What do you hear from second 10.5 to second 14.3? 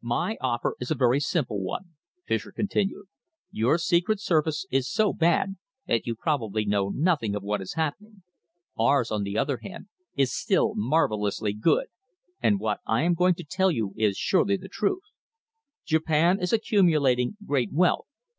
marvellously good, and what I am going to tell you is